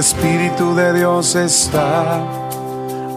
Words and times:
Espíritu 0.00 0.74
de 0.74 0.94
Dios 0.94 1.36
está, 1.36 2.24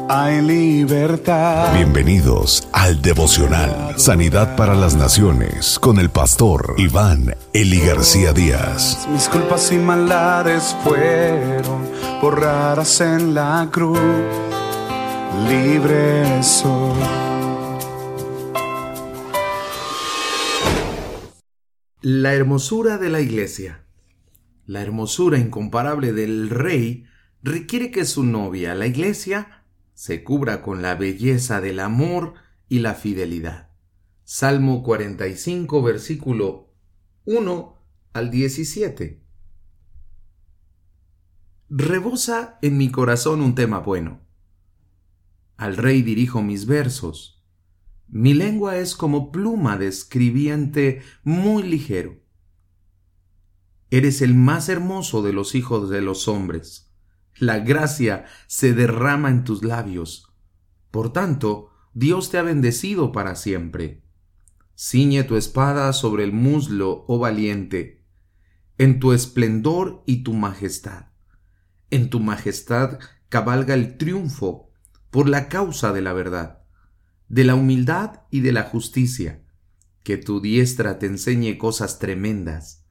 hay 0.09 0.41
libertad. 0.41 1.73
Bienvenidos 1.73 2.67
al 2.73 3.01
devocional 3.01 3.97
Sanidad 3.97 4.57
para 4.57 4.75
las 4.75 4.93
Naciones 4.93 5.79
con 5.79 5.97
el 5.97 6.09
pastor 6.09 6.75
Iván 6.77 7.37
Eli 7.53 7.79
García 7.79 8.33
Díaz. 8.33 9.07
Mis 9.09 9.29
culpas 9.29 9.71
y 9.71 9.77
maldades 9.77 10.75
fueron 10.83 11.89
borradas 12.21 12.99
en 12.99 13.33
la 13.33 13.69
cruz, 13.71 13.97
libre 15.47 16.43
soy. 16.43 16.99
La 22.01 22.33
hermosura 22.33 22.97
de 22.97 23.09
la 23.09 23.21
iglesia. 23.21 23.82
La 24.65 24.81
hermosura 24.81 25.37
incomparable 25.37 26.13
del 26.13 26.49
rey 26.49 27.05
requiere 27.41 27.91
que 27.91 28.05
su 28.05 28.23
novia, 28.23 28.75
la 28.75 28.87
iglesia, 28.87 29.65
se 29.93 30.23
cubra 30.23 30.61
con 30.61 30.81
la 30.81 30.95
belleza 30.95 31.59
del 31.59 31.81
amor 31.81 32.35
y 32.69 32.79
la 32.79 32.93
fidelidad. 32.93 33.71
Salmo 34.23 34.81
45, 34.81 35.81
versículo 35.83 36.73
1 37.25 37.77
al 38.13 38.31
17. 38.31 39.21
Rebosa 41.69 42.57
en 42.61 42.77
mi 42.77 42.89
corazón 42.89 43.41
un 43.41 43.55
tema 43.55 43.79
bueno. 43.79 44.21
Al 45.57 45.75
rey 45.75 46.01
dirijo 46.03 46.41
mis 46.41 46.65
versos. 46.67 47.43
Mi 48.07 48.33
lengua 48.33 48.77
es 48.77 48.95
como 48.95 49.31
pluma 49.31 49.77
de 49.77 49.87
escribiente 49.87 51.01
muy 51.23 51.63
ligero 51.63 52.22
Eres 53.93 54.23
el 54.23 54.33
más 54.33 54.69
hermoso 54.69 55.21
de 55.21 55.33
los 55.33 55.53
hijos 55.53 55.87
de 55.87 56.01
los 56.01 56.27
hombres. 56.27 56.91
La 57.37 57.59
gracia 57.59 58.25
se 58.47 58.73
derrama 58.73 59.29
en 59.29 59.43
tus 59.43 59.63
labios. 59.63 60.33
Por 60.89 61.13
tanto, 61.13 61.69
Dios 61.93 62.31
te 62.31 62.39
ha 62.39 62.41
bendecido 62.41 63.11
para 63.11 63.35
siempre. 63.35 64.03
Ciñe 64.75 65.23
tu 65.25 65.35
espada 65.35 65.93
sobre 65.93 66.23
el 66.23 66.31
muslo, 66.31 67.05
oh 67.07 67.19
valiente, 67.19 68.03
en 68.79 68.99
tu 68.99 69.13
esplendor 69.13 70.01
y 70.07 70.23
tu 70.23 70.33
majestad. 70.33 71.09
En 71.91 72.09
tu 72.09 72.19
majestad 72.19 72.97
cabalga 73.29 73.75
el 73.75 73.99
triunfo 73.99 74.71
por 75.11 75.29
la 75.29 75.49
causa 75.49 75.93
de 75.93 76.01
la 76.01 76.13
verdad, 76.13 76.63
de 77.29 77.43
la 77.43 77.53
humildad 77.53 78.21
y 78.31 78.39
de 78.39 78.53
la 78.53 78.63
justicia. 78.63 79.43
Que 80.01 80.17
tu 80.17 80.41
diestra 80.41 80.97
te 80.97 81.05
enseñe 81.05 81.59
cosas 81.59 81.99
tremendas 81.99 82.82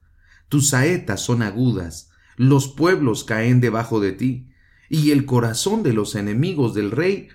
tus 0.53 0.69
saetas 0.69 1.19
son 1.19 1.41
agudas, 1.41 2.11
los 2.35 2.67
pueblos 2.67 3.23
caen 3.23 3.59
debajo 3.59 3.99
de 3.99 4.11
ti, 4.11 4.51
y 4.87 5.09
el 5.09 5.25
corazón 5.25 5.81
de 5.81 5.93
los 5.93 6.13
enemigos 6.13 6.75
del 6.75 6.91
rey 6.91 7.29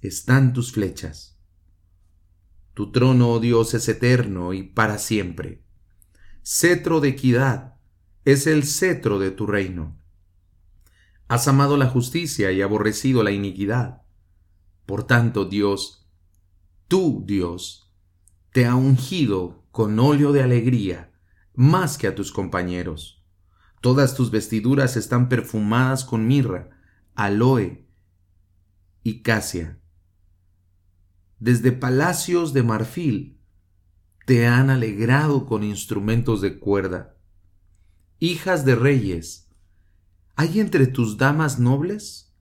están 0.00 0.52
tus 0.52 0.70
flechas. 0.70 1.40
Tu 2.72 2.92
trono, 2.92 3.30
oh 3.30 3.40
Dios, 3.40 3.74
es 3.74 3.88
eterno 3.88 4.52
y 4.52 4.62
para 4.62 4.98
siempre. 4.98 5.64
Cetro 6.44 7.00
de 7.00 7.08
equidad 7.08 7.80
es 8.24 8.46
el 8.46 8.62
cetro 8.62 9.18
de 9.18 9.32
tu 9.32 9.48
reino. 9.48 10.00
Has 11.26 11.48
amado 11.48 11.76
la 11.76 11.88
justicia 11.88 12.52
y 12.52 12.62
aborrecido 12.62 13.24
la 13.24 13.32
iniquidad. 13.32 14.02
Por 14.86 15.02
tanto, 15.02 15.46
Dios, 15.46 16.08
tú, 16.86 17.24
Dios, 17.26 17.92
te 18.52 18.66
ha 18.66 18.76
ungido 18.76 19.64
con 19.72 19.98
óleo 19.98 20.30
de 20.30 20.44
alegría 20.44 21.11
más 21.54 21.98
que 21.98 22.06
a 22.06 22.14
tus 22.14 22.32
compañeros. 22.32 23.24
Todas 23.80 24.14
tus 24.14 24.30
vestiduras 24.30 24.96
están 24.96 25.28
perfumadas 25.28 26.04
con 26.04 26.26
mirra, 26.26 26.70
aloe 27.14 27.86
y 29.02 29.22
casia. 29.22 29.80
Desde 31.38 31.72
palacios 31.72 32.52
de 32.52 32.62
marfil 32.62 33.40
te 34.26 34.46
han 34.46 34.70
alegrado 34.70 35.46
con 35.46 35.64
instrumentos 35.64 36.40
de 36.40 36.58
cuerda. 36.58 37.16
Hijas 38.20 38.64
de 38.64 38.76
reyes, 38.76 39.48
¿hay 40.36 40.60
entre 40.60 40.86
tus 40.86 41.18
damas 41.18 41.58
nobles? 41.58 42.32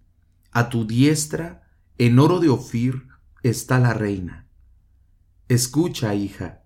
A 0.51 0.69
tu 0.69 0.85
diestra, 0.85 1.67
en 1.97 2.19
oro 2.19 2.39
de 2.39 2.49
Ofir, 2.49 3.07
está 3.41 3.79
la 3.79 3.93
reina. 3.93 4.47
Escucha, 5.47 6.13
hija, 6.13 6.60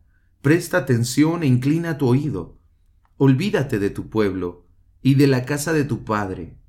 Presta 0.46 0.78
atención 0.78 1.42
e 1.42 1.48
inclina 1.48 1.98
tu 1.98 2.06
oído. 2.08 2.60
Olvídate 3.18 3.80
de 3.80 3.90
tu 3.90 4.12
pueblo 4.12 4.68
y 5.02 5.16
de 5.16 5.26
la 5.26 5.44
casa 5.44 5.74
de 5.74 5.86
tu 5.86 6.04
padre. 6.04 6.60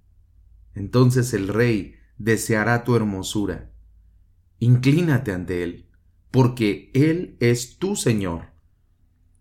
Entonces 0.74 1.34
el 1.34 1.48
rey 1.48 1.96
deseará 2.16 2.84
tu 2.84 2.96
hermosura. 2.96 3.74
Inclínate 4.60 5.30
ante 5.30 5.62
él, 5.62 5.90
porque 6.30 6.90
él 6.94 7.36
es 7.38 7.76
tu 7.76 7.96
Señor. 7.96 8.46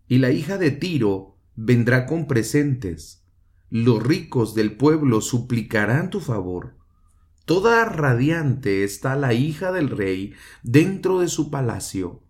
Y 0.10 0.18
la 0.18 0.32
hija 0.32 0.58
de 0.58 0.72
Tiro 0.72 1.38
vendrá 1.56 2.06
con 2.06 2.28
presentes. 2.28 3.26
Los 3.70 4.04
ricos 4.04 4.54
del 4.54 4.76
pueblo 4.76 5.22
suplicarán 5.22 6.10
tu 6.10 6.20
favor. 6.20 6.76
Toda 7.46 7.86
radiante 7.86 8.84
está 8.84 9.16
la 9.16 9.34
hija 9.34 9.72
del 9.72 9.90
rey 9.90 10.34
dentro 10.62 11.22
de 11.22 11.30
su 11.30 11.50
palacio 11.50 12.25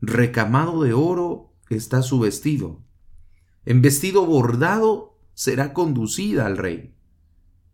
recamado 0.00 0.82
de 0.82 0.92
oro 0.92 1.54
está 1.68 2.02
su 2.02 2.20
vestido. 2.20 2.82
En 3.64 3.82
vestido 3.82 4.24
bordado 4.24 5.18
será 5.34 5.72
conducida 5.72 6.46
al 6.46 6.56
rey. 6.56 6.94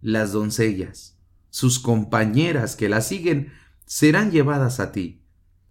Las 0.00 0.32
doncellas, 0.32 1.18
sus 1.50 1.78
compañeras 1.78 2.76
que 2.76 2.88
la 2.88 3.00
siguen, 3.00 3.52
serán 3.86 4.30
llevadas 4.30 4.80
a 4.80 4.92
ti. 4.92 5.22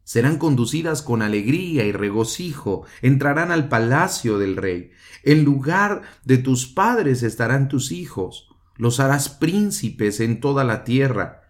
Serán 0.03 0.37
conducidas 0.37 1.01
con 1.01 1.21
alegría 1.21 1.85
y 1.85 1.91
regocijo, 1.91 2.85
entrarán 3.01 3.51
al 3.51 3.69
palacio 3.69 4.37
del 4.37 4.57
rey. 4.57 4.91
En 5.23 5.43
lugar 5.43 6.01
de 6.25 6.37
tus 6.37 6.67
padres 6.67 7.23
estarán 7.23 7.69
tus 7.69 7.91
hijos, 7.91 8.49
los 8.75 8.99
harás 8.99 9.29
príncipes 9.29 10.19
en 10.19 10.39
toda 10.39 10.63
la 10.63 10.83
tierra. 10.83 11.43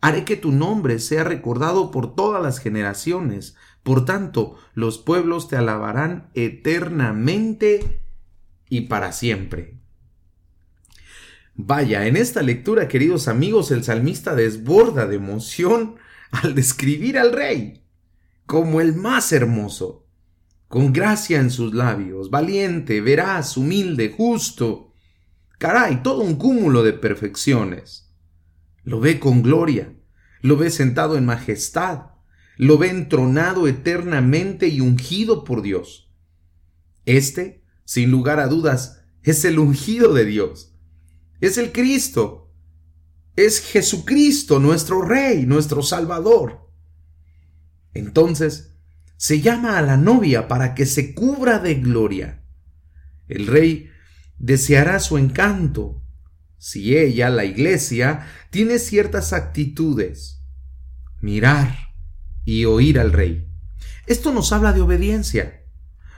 Haré 0.00 0.24
que 0.24 0.36
tu 0.36 0.50
nombre 0.50 0.98
sea 0.98 1.24
recordado 1.24 1.90
por 1.90 2.14
todas 2.14 2.42
las 2.42 2.58
generaciones. 2.58 3.54
Por 3.82 4.04
tanto, 4.04 4.56
los 4.74 4.98
pueblos 4.98 5.48
te 5.48 5.56
alabarán 5.56 6.30
eternamente 6.34 8.02
y 8.68 8.82
para 8.82 9.12
siempre. 9.12 9.78
Vaya, 11.54 12.06
en 12.06 12.16
esta 12.16 12.42
lectura, 12.42 12.88
queridos 12.88 13.28
amigos, 13.28 13.70
el 13.70 13.84
salmista 13.84 14.34
desborda 14.34 15.06
de 15.06 15.16
emoción 15.16 15.96
al 16.30 16.54
describir 16.54 17.18
al 17.18 17.32
rey 17.32 17.80
como 18.50 18.80
el 18.80 18.96
más 18.96 19.30
hermoso, 19.30 20.08
con 20.66 20.92
gracia 20.92 21.38
en 21.38 21.52
sus 21.52 21.72
labios, 21.72 22.30
valiente, 22.30 23.00
veraz, 23.00 23.56
humilde, 23.56 24.12
justo. 24.16 24.92
Caray, 25.58 26.02
todo 26.02 26.24
un 26.24 26.34
cúmulo 26.34 26.82
de 26.82 26.92
perfecciones. 26.92 28.12
Lo 28.82 28.98
ve 28.98 29.20
con 29.20 29.42
gloria, 29.42 29.94
lo 30.40 30.56
ve 30.56 30.70
sentado 30.70 31.16
en 31.16 31.26
majestad, 31.26 32.06
lo 32.60 32.76
ve 32.76 32.90
entronado 32.90 33.66
eternamente 33.66 34.68
y 34.68 34.82
ungido 34.82 35.44
por 35.44 35.62
Dios. 35.62 36.12
Este, 37.06 37.64
sin 37.86 38.10
lugar 38.10 38.38
a 38.38 38.48
dudas, 38.48 39.00
es 39.22 39.46
el 39.46 39.58
ungido 39.58 40.12
de 40.12 40.26
Dios. 40.26 40.74
Es 41.40 41.56
el 41.56 41.72
Cristo. 41.72 42.52
Es 43.34 43.60
Jesucristo, 43.60 44.60
nuestro 44.60 45.00
Rey, 45.00 45.46
nuestro 45.46 45.82
Salvador. 45.82 46.70
Entonces, 47.94 48.76
se 49.16 49.40
llama 49.40 49.78
a 49.78 49.82
la 49.82 49.96
novia 49.96 50.46
para 50.46 50.74
que 50.74 50.84
se 50.84 51.14
cubra 51.14 51.60
de 51.60 51.76
gloria. 51.76 52.44
El 53.26 53.46
Rey 53.46 53.88
deseará 54.38 55.00
su 55.00 55.16
encanto 55.16 56.02
si 56.58 56.98
ella, 56.98 57.30
la 57.30 57.46
iglesia, 57.46 58.26
tiene 58.50 58.78
ciertas 58.78 59.32
actitudes. 59.32 60.42
Mirar, 61.22 61.89
y 62.50 62.64
oír 62.64 62.98
al 62.98 63.12
rey. 63.12 63.46
Esto 64.08 64.32
nos 64.32 64.50
habla 64.52 64.72
de 64.72 64.80
obediencia. 64.80 65.62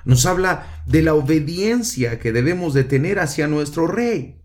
Nos 0.06 0.25
habla 0.25 0.82
de 0.87 1.02
la 1.02 1.12
obediencia 1.12 2.19
que 2.19 2.32
debemos 2.32 2.73
de 2.73 2.84
tener 2.84 3.19
hacia 3.19 3.49
nuestro 3.49 3.87
rey. 3.87 4.43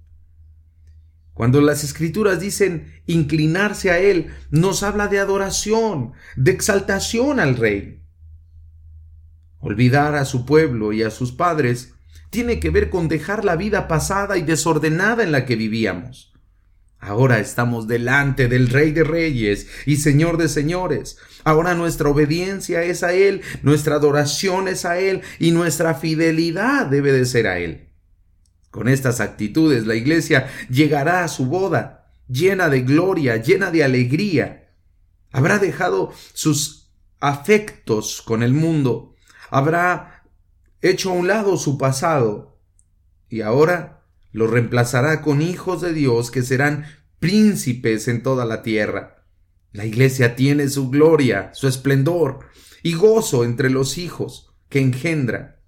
Cuando 1.33 1.61
las 1.61 1.85
escrituras 1.85 2.41
dicen 2.41 2.91
inclinarse 3.05 3.89
a 3.89 3.99
Él, 3.99 4.33
nos 4.51 4.83
habla 4.83 5.07
de 5.07 5.19
adoración, 5.19 6.11
de 6.35 6.51
exaltación 6.51 7.39
al 7.39 7.55
Rey. 7.55 8.03
Olvidar 9.59 10.15
a 10.15 10.25
su 10.25 10.45
pueblo 10.45 10.91
y 10.91 11.03
a 11.03 11.09
sus 11.09 11.31
padres 11.31 11.93
tiene 12.31 12.59
que 12.59 12.69
ver 12.69 12.89
con 12.89 13.07
dejar 13.07 13.45
la 13.45 13.55
vida 13.55 13.87
pasada 13.87 14.37
y 14.37 14.41
desordenada 14.41 15.23
en 15.23 15.31
la 15.31 15.45
que 15.45 15.55
vivíamos. 15.55 16.36
Ahora 16.99 17.39
estamos 17.39 17.87
delante 17.87 18.47
del 18.47 18.69
Rey 18.69 18.91
de 18.91 19.03
Reyes 19.03 19.67
y 19.85 19.97
Señor 19.97 20.37
de 20.37 20.49
Señores. 20.49 21.17
Ahora 21.43 21.75
nuestra 21.75 22.09
obediencia 22.09 22.83
es 22.83 23.03
a 23.03 23.13
Él, 23.13 23.41
nuestra 23.61 23.95
adoración 23.95 24.67
es 24.67 24.83
a 24.83 24.99
Él 24.99 25.21
y 25.39 25.51
nuestra 25.51 25.93
fidelidad 25.93 26.87
debe 26.87 27.11
de 27.11 27.25
ser 27.25 27.47
a 27.47 27.59
Él. 27.59 27.89
Con 28.71 28.87
estas 28.87 29.21
actitudes 29.21 29.85
la 29.85 29.95
iglesia 29.95 30.49
llegará 30.69 31.23
a 31.23 31.27
su 31.27 31.45
boda, 31.45 32.11
llena 32.27 32.67
de 32.67 32.81
gloria, 32.81 33.37
llena 33.37 33.71
de 33.71 33.83
alegría. 33.83 34.73
Habrá 35.31 35.59
dejado 35.59 36.13
sus 36.33 36.91
afectos 37.19 38.21
con 38.21 38.43
el 38.43 38.53
mundo, 38.53 39.15
habrá 39.49 40.23
hecho 40.81 41.11
a 41.11 41.13
un 41.13 41.27
lado 41.27 41.57
su 41.57 41.77
pasado 41.77 42.59
y 43.29 43.41
ahora 43.41 43.96
lo 44.31 44.47
reemplazará 44.47 45.21
con 45.21 45.41
hijos 45.41 45.81
de 45.81 45.93
Dios 45.93 46.31
que 46.31 46.43
serán 46.43 46.85
príncipes 47.19 48.07
en 48.07 48.23
toda 48.23 48.45
la 48.45 48.61
tierra. 48.61 49.25
La 49.71 49.85
iglesia 49.85 50.35
tiene 50.35 50.69
su 50.69 50.89
gloria, 50.89 51.51
su 51.53 51.67
esplendor 51.67 52.47
y 52.83 52.93
gozo 52.93 53.43
entre 53.43 53.69
los 53.69 53.97
hijos 53.97 54.53
que 54.69 54.79
engendra. 54.79 55.61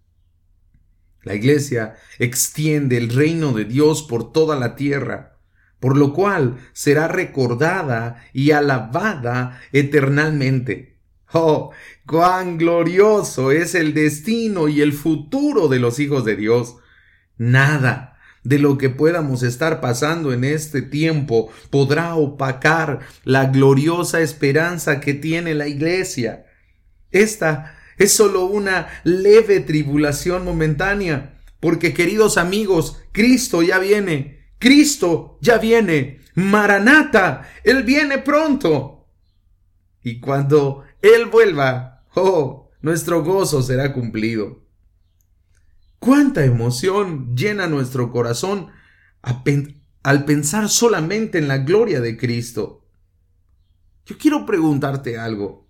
La 1.24 1.36
iglesia 1.36 1.96
extiende 2.18 2.98
el 2.98 3.10
reino 3.10 3.52
de 3.52 3.66
Dios 3.66 4.04
por 4.04 4.32
toda 4.32 4.56
la 4.56 4.76
tierra, 4.76 5.38
por 5.80 5.98
lo 5.98 6.14
cual 6.14 6.58
será 6.74 7.08
recordada 7.08 8.24
y 8.34 8.52
alabada 8.52 9.62
eternalmente. 9.72 10.98
Oh, 11.32 11.72
cuán 12.08 12.58
glorioso 12.58 13.52
es 13.52 13.76
el 13.76 13.94
destino 13.94 14.68
y 14.68 14.82
el 14.82 14.94
futuro 14.94 15.68
de 15.68 15.80
los 15.80 16.00
hijos 16.00 16.26
de 16.26 16.36
Dios. 16.36 16.78
Nada 17.38 18.09
de 18.44 18.60
lo 18.60 18.78
que 18.78 18.90
podamos 18.90 19.44
estar 19.44 19.82
pasando 19.82 20.34
en 20.34 20.44
este 20.44 20.82
tiempo 20.82 21.52
podrá 21.70 22.16
opacar 22.16 23.00
la 23.24 23.46
gloriosa 23.46 24.22
esperanza 24.22 25.00
que 25.00 25.14
tiene 25.14 25.56
la 25.56 25.68
iglesia. 25.68 26.46
Esta 27.12 27.76
es 27.98 28.14
solo 28.14 28.46
una 28.46 28.88
leve 29.04 29.60
tribulación 29.60 30.46
momentánea, 30.46 31.38
porque 31.60 31.94
queridos 31.94 32.38
amigos, 32.38 32.98
Cristo 33.12 33.62
ya 33.62 33.80
viene, 33.80 34.54
Cristo 34.58 35.38
ya 35.42 35.58
viene, 35.58 36.22
Maranata, 36.36 37.50
Él 37.64 37.84
viene 37.84 38.20
pronto. 38.20 39.08
Y 40.02 40.20
cuando 40.22 40.86
Él 41.02 41.26
vuelva, 41.26 42.06
oh, 42.16 42.70
nuestro 42.82 43.24
gozo 43.24 43.62
será 43.62 43.92
cumplido. 43.92 44.69
Cuánta 46.00 46.46
emoción 46.46 47.36
llena 47.36 47.68
nuestro 47.68 48.12
corazón 48.12 48.70
al 49.22 50.26
pensar 50.26 50.70
solamente 50.70 51.38
en 51.38 51.48
la 51.48 51.58
gloria 51.58 52.00
de 52.00 52.18
Cristo. 52.18 52.88
Yo 54.06 54.18
quiero 54.18 54.46
preguntarte 54.46 55.18
algo. 55.18 55.68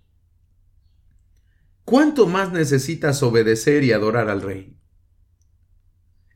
¿Cuánto 1.83 2.27
más 2.27 2.51
necesitas 2.51 3.23
obedecer 3.23 3.83
y 3.83 3.91
adorar 3.91 4.29
al 4.29 4.43
Rey? 4.43 4.77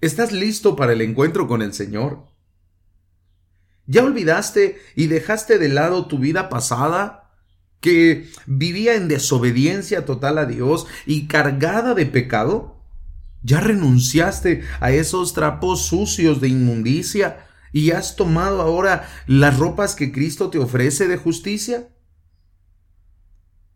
¿Estás 0.02 0.32
listo 0.32 0.76
para 0.76 0.94
el 0.94 1.02
encuentro 1.02 1.48
con 1.48 1.62
el 1.62 1.74
Señor? 1.74 2.26
¿Ya 3.86 4.04
olvidaste 4.04 4.82
y 4.96 5.08
dejaste 5.08 5.60
de 5.60 5.70
lado 5.70 6.08
tu 6.08 6.18
vida 6.18 6.50
pasada, 6.50 7.32
que 7.80 8.30
vivía 8.48 8.96
en 8.96 9.08
desobediencia 9.08 10.04
total 10.04 10.40
a 10.40 10.46
Dios 10.46 10.88
y 11.06 11.28
cargada 11.28 11.94
de 11.94 12.08
pecado? 12.08 12.73
¿Ya 13.44 13.60
renunciaste 13.60 14.64
a 14.80 14.92
esos 14.92 15.34
trapos 15.34 15.86
sucios 15.86 16.40
de 16.40 16.48
inmundicia 16.48 17.46
y 17.74 17.92
has 17.92 18.16
tomado 18.16 18.62
ahora 18.62 19.10
las 19.28 19.60
ropas 19.60 19.96
que 19.96 20.14
Cristo 20.14 20.50
te 20.50 20.60
ofrece 20.60 21.10
de 21.10 21.18
justicia? 21.18 21.90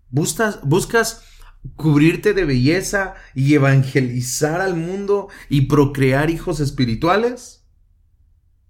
¿Buscas, 0.10 0.62
buscas 0.64 1.24
cubrirte 1.76 2.34
de 2.34 2.46
belleza 2.46 3.16
y 3.36 3.56
evangelizar 3.56 4.62
al 4.62 4.76
mundo 4.78 5.28
y 5.50 5.62
procrear 5.66 6.30
hijos 6.30 6.62
espirituales? 6.62 7.68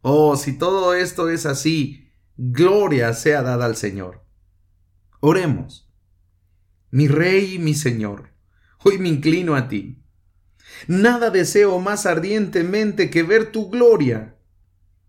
Oh, 0.02 0.36
si 0.36 0.58
todo 0.58 0.96
esto 0.96 1.30
es 1.30 1.46
así, 1.46 2.10
gloria 2.38 3.14
sea 3.14 3.44
dada 3.44 3.66
al 3.66 3.76
Señor. 3.76 4.26
Oremos. 5.20 5.92
Mi 6.90 7.08
Rey 7.08 7.56
y 7.56 7.60
mi 7.60 7.76
Señor, 7.76 8.34
hoy 8.84 8.98
me 8.98 9.10
inclino 9.10 9.56
a 9.56 9.68
ti. 9.68 10.02
Nada 10.88 11.30
deseo 11.30 11.80
más 11.80 12.06
ardientemente 12.06 13.10
que 13.10 13.24
ver 13.24 13.52
tu 13.52 13.70
gloria 13.70 14.36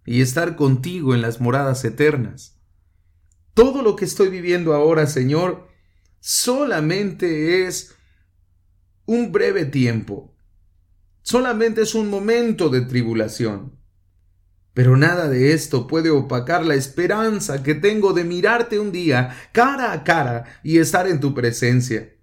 y 0.04 0.22
estar 0.22 0.56
contigo 0.56 1.14
en 1.14 1.22
las 1.22 1.40
moradas 1.40 1.84
eternas. 1.84 2.58
Todo 3.54 3.82
lo 3.82 3.96
que 3.96 4.04
estoy 4.04 4.28
viviendo 4.28 4.72
ahora, 4.72 5.06
Señor, 5.06 5.68
solamente 6.20 7.66
es 7.66 7.94
un 9.04 9.32
breve 9.32 9.64
tiempo, 9.64 10.34
solamente 11.22 11.82
es 11.82 11.94
un 11.94 12.08
momento 12.08 12.68
de 12.68 12.82
tribulación. 12.82 13.78
Pero 14.74 14.96
nada 14.96 15.28
de 15.28 15.52
esto 15.52 15.88
puede 15.88 16.10
opacar 16.10 16.64
la 16.64 16.76
esperanza 16.76 17.62
que 17.62 17.74
tengo 17.74 18.12
de 18.12 18.24
mirarte 18.24 18.78
un 18.78 18.92
día 18.92 19.36
cara 19.52 19.92
a 19.92 20.04
cara 20.04 20.44
y 20.62 20.78
estar 20.78 21.08
en 21.08 21.18
tu 21.18 21.34
presencia. 21.34 22.14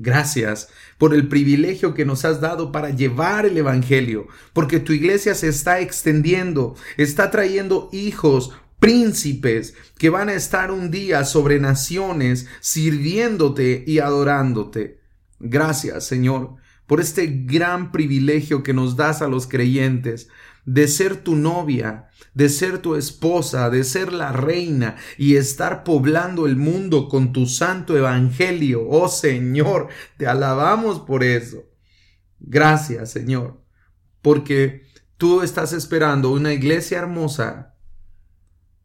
Gracias 0.00 0.68
por 0.96 1.12
el 1.12 1.26
privilegio 1.26 1.92
que 1.92 2.04
nos 2.04 2.24
has 2.24 2.40
dado 2.40 2.70
para 2.70 2.90
llevar 2.90 3.46
el 3.46 3.56
Evangelio, 3.56 4.28
porque 4.52 4.78
tu 4.78 4.92
iglesia 4.92 5.34
se 5.34 5.48
está 5.48 5.80
extendiendo, 5.80 6.76
está 6.96 7.32
trayendo 7.32 7.88
hijos, 7.92 8.52
príncipes 8.78 9.74
que 9.98 10.08
van 10.08 10.28
a 10.28 10.34
estar 10.34 10.70
un 10.70 10.92
día 10.92 11.24
sobre 11.24 11.58
naciones 11.58 12.46
sirviéndote 12.60 13.82
y 13.88 13.98
adorándote. 13.98 15.00
Gracias, 15.40 16.06
Señor, 16.06 16.54
por 16.86 17.00
este 17.00 17.26
gran 17.26 17.90
privilegio 17.90 18.62
que 18.62 18.74
nos 18.74 18.94
das 18.94 19.20
a 19.20 19.26
los 19.26 19.48
creyentes 19.48 20.28
de 20.68 20.86
ser 20.86 21.16
tu 21.16 21.34
novia, 21.34 22.10
de 22.34 22.50
ser 22.50 22.82
tu 22.82 22.94
esposa, 22.94 23.70
de 23.70 23.84
ser 23.84 24.12
la 24.12 24.32
reina 24.32 24.96
y 25.16 25.36
estar 25.36 25.82
poblando 25.82 26.46
el 26.46 26.56
mundo 26.56 27.08
con 27.08 27.32
tu 27.32 27.46
santo 27.46 27.96
evangelio. 27.96 28.86
Oh 28.86 29.08
Señor, 29.08 29.88
te 30.18 30.26
alabamos 30.26 31.00
por 31.00 31.24
eso. 31.24 31.64
Gracias, 32.38 33.10
Señor, 33.10 33.64
porque 34.20 34.82
tú 35.16 35.40
estás 35.40 35.72
esperando 35.72 36.30
una 36.32 36.52
iglesia 36.52 36.98
hermosa 36.98 37.74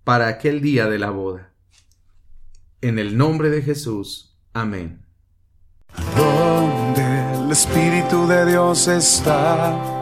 para 0.05 0.29
aquel 0.29 0.61
día 0.61 0.87
de 0.87 0.99
la 0.99 1.09
boda. 1.09 1.53
En 2.79 2.97
el 2.97 3.17
nombre 3.17 3.49
de 3.49 3.61
Jesús. 3.61 4.39
Amén. 4.53 5.05
El 6.95 7.51
Espíritu 7.51 8.25
de 8.25 8.45
Dios 8.45 8.87
está, 8.87 9.92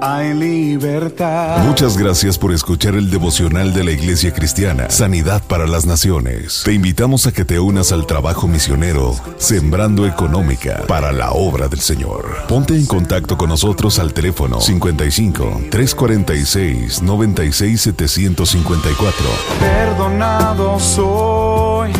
hay 0.00 0.34
libertad. 0.34 1.64
Muchas 1.64 1.96
gracias 1.96 2.38
por 2.38 2.52
escuchar 2.52 2.94
el 2.94 3.10
devocional 3.10 3.72
de 3.72 3.84
la 3.84 3.92
Iglesia 3.92 4.32
Cristiana, 4.32 4.90
Sanidad 4.90 5.42
para 5.46 5.66
las 5.66 5.86
Naciones. 5.86 6.62
Te 6.64 6.72
invitamos 6.72 7.26
a 7.26 7.32
que 7.32 7.44
te 7.44 7.58
unas 7.60 7.92
al 7.92 8.06
trabajo 8.06 8.46
misionero, 8.48 9.14
Sembrando 9.38 10.06
Económica 10.06 10.84
para 10.86 11.12
la 11.12 11.32
obra 11.32 11.68
del 11.68 11.80
Señor. 11.80 12.46
Ponte 12.48 12.74
en 12.74 12.86
contacto 12.86 13.36
con 13.36 13.48
nosotros 13.48 13.98
al 13.98 14.12
teléfono 14.12 14.60
55 14.60 15.62
346 15.70 17.02
96 17.02 17.80
754. 17.80 19.26
Perdonado 19.60 20.78
soy, 20.78 21.92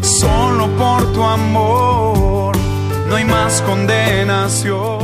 solo 0.00 0.68
por 0.76 1.12
tu 1.12 1.22
amor, 1.22 2.56
no 3.08 3.16
hay 3.16 3.24
más 3.24 3.62
condenación. 3.62 4.97